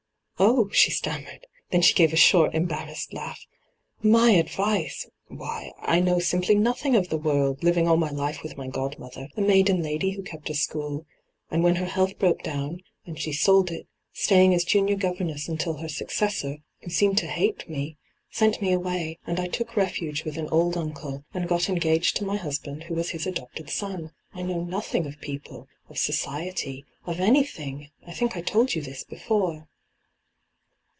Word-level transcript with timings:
'Oh 0.43 0.69
I' 0.71 0.73
she 0.73 0.89
stammered. 0.89 1.45
Then 1.69 1.83
she 1.83 1.93
gave 1.93 2.11
a 2.11 2.15
short, 2.15 2.55
embarrassed 2.55 3.13
laugh.' 3.13 3.45
My 4.19 4.31
advice 4.31 5.07
1 5.27 5.37
Why, 5.37 5.71
I 5.77 5.99
know 5.99 6.17
simply 6.17 6.55
nothing 6.55 6.95
of 6.95 7.09
the 7.09 7.17
world, 7.19 7.61
living 7.63 7.87
all 7.87 7.95
my 7.95 8.09
life 8.09 8.41
with 8.41 8.57
my 8.57 8.67
godmother, 8.67 9.27
a 9.37 9.41
maiden 9.41 9.83
lady 9.83 10.13
who 10.13 10.23
kept 10.23 10.49
a 10.49 10.55
school, 10.55 11.05
and 11.51 11.63
when 11.63 11.75
her 11.75 11.85
health 11.85 12.17
broke 12.17 12.41
down, 12.41 12.81
and 13.05 13.19
she 13.19 13.31
sold 13.31 13.69
it, 13.69 13.85
staying 14.13 14.55
as 14.55 14.63
junior 14.63 14.95
governess 14.95 15.47
until 15.47 15.73
her 15.77 15.87
successor, 15.87 16.57
who 16.81 16.87
D,gt,, 16.87 16.87
6rtbyGOOglC 16.87 16.97
204 16.97 17.09
ENTRAPPED 17.11 17.17
seemed 17.17 17.17
to 17.19 17.27
hate 17.69 17.69
me, 17.69 17.97
sent 18.31 18.61
me 18.63 18.71
away, 18.73 19.19
and 19.27 19.39
I 19.39 19.45
took 19.45 19.75
refuge 19.77 20.23
with 20.23 20.37
an 20.39 20.49
old 20.49 20.75
uncle, 20.75 21.23
and 21.35 21.47
got 21.47 21.69
engaged 21.69 22.15
to 22.15 22.25
my 22.25 22.37
husband, 22.37 22.85
who 22.85 22.95
was 22.95 23.11
his 23.11 23.27
adopted 23.27 23.69
son. 23.69 24.09
I 24.33 24.41
know 24.41 24.63
nothing 24.63 25.05
of 25.05 25.21
people, 25.21 25.67
of 25.87 25.99
society, 25.99 26.83
of 27.05 27.19
any 27.19 27.43
thing. 27.43 27.91
I 28.07 28.13
think 28.13 28.35
I 28.35 28.41
told 28.41 28.73
you 28.73 28.81
this 28.81 29.03
before.' 29.03 29.67